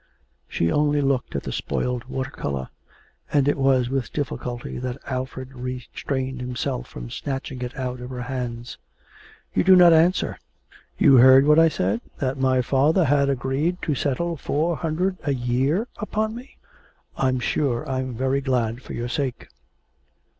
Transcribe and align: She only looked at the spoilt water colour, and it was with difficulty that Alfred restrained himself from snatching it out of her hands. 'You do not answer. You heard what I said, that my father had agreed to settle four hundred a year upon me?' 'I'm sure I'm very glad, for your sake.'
She 0.47 0.71
only 0.71 0.99
looked 0.99 1.35
at 1.35 1.43
the 1.43 1.51
spoilt 1.51 2.05
water 2.09 2.31
colour, 2.31 2.69
and 3.31 3.47
it 3.47 3.55
was 3.55 3.87
with 3.87 4.11
difficulty 4.11 4.79
that 4.79 4.97
Alfred 5.05 5.53
restrained 5.53 6.41
himself 6.41 6.87
from 6.87 7.11
snatching 7.11 7.61
it 7.61 7.77
out 7.77 7.99
of 7.99 8.09
her 8.09 8.23
hands. 8.23 8.79
'You 9.53 9.63
do 9.63 9.75
not 9.75 9.93
answer. 9.93 10.39
You 10.97 11.17
heard 11.17 11.45
what 11.45 11.59
I 11.59 11.69
said, 11.69 12.01
that 12.17 12.39
my 12.39 12.63
father 12.63 13.05
had 13.05 13.29
agreed 13.29 13.79
to 13.83 13.93
settle 13.93 14.37
four 14.37 14.75
hundred 14.77 15.17
a 15.21 15.35
year 15.35 15.87
upon 15.99 16.33
me?' 16.33 16.57
'I'm 17.15 17.39
sure 17.39 17.87
I'm 17.87 18.15
very 18.15 18.41
glad, 18.41 18.81
for 18.81 18.93
your 18.93 19.07
sake.' 19.07 19.49